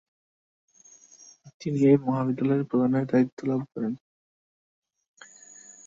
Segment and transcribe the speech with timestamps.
[1.61, 3.93] তিনি এই মহাবিদ্যালয়ের প্রধানের দায়িত্ব লাভ করেন।